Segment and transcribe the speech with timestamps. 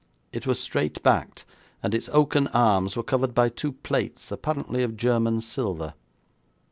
[0.33, 1.45] It was straight backed,
[1.83, 5.93] and its oaken arms were covered by two plates, apparently of German silver.